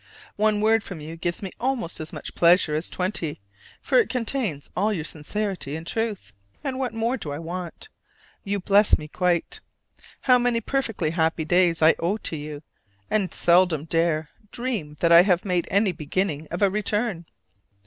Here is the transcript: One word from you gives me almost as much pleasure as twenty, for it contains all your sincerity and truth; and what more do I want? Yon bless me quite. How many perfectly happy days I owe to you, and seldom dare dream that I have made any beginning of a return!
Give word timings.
One 0.35 0.61
word 0.61 0.83
from 0.83 0.99
you 0.99 1.15
gives 1.15 1.43
me 1.43 1.51
almost 1.59 1.99
as 1.99 2.11
much 2.11 2.33
pleasure 2.33 2.73
as 2.73 2.89
twenty, 2.89 3.39
for 3.83 3.99
it 3.99 4.09
contains 4.09 4.67
all 4.75 4.91
your 4.91 5.03
sincerity 5.03 5.75
and 5.75 5.85
truth; 5.85 6.33
and 6.63 6.79
what 6.79 6.91
more 6.91 7.17
do 7.17 7.31
I 7.31 7.37
want? 7.37 7.87
Yon 8.43 8.61
bless 8.65 8.97
me 8.97 9.07
quite. 9.07 9.59
How 10.21 10.39
many 10.39 10.59
perfectly 10.59 11.11
happy 11.11 11.45
days 11.45 11.83
I 11.83 11.93
owe 11.99 12.17
to 12.17 12.35
you, 12.35 12.63
and 13.11 13.31
seldom 13.31 13.85
dare 13.85 14.31
dream 14.51 14.97
that 15.01 15.11
I 15.11 15.21
have 15.21 15.45
made 15.45 15.67
any 15.69 15.91
beginning 15.91 16.47
of 16.49 16.63
a 16.63 16.71
return! 16.71 17.27